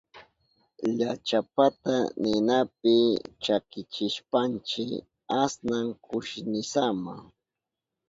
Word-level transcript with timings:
Llachapata 0.97 1.95
ninapi 2.23 2.95
chakichishpanchi 3.43 4.85
asnan 5.41 5.87
kushnisama. 6.05 7.13